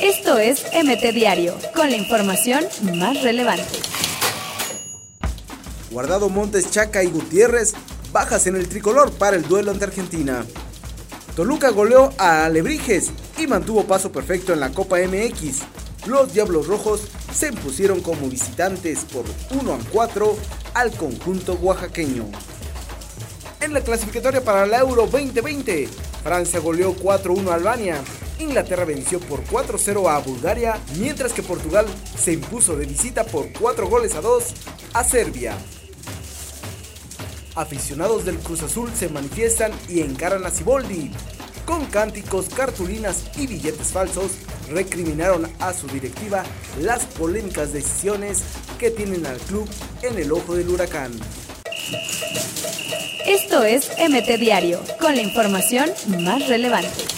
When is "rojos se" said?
16.66-17.48